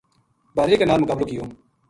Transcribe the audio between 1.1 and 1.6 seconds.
کیو۔